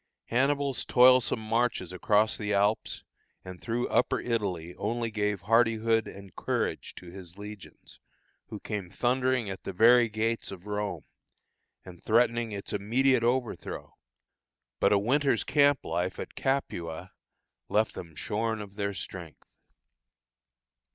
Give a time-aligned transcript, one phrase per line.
[0.29, 3.03] Hannibal's toilsome marches across the Alps
[3.45, 7.99] and through Upper Italy only gave hardihood and courage to his legions,
[8.47, 11.03] who came thundering at the very gates of Rome,
[11.85, 13.93] and threatening its immediate overthrow;
[14.79, 17.11] but a winter's camp life at Capua
[17.69, 19.47] left them shorn of their strength.